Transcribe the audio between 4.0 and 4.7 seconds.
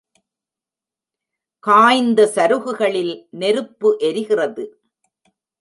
எரிகிறது.